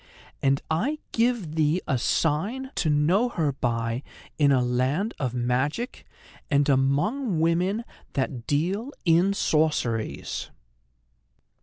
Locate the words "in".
4.39-4.51, 9.05-9.35